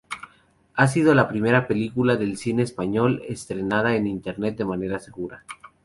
[0.73, 5.43] Ha sido la primera película del cine español estrenada en Internet de manera gratuita.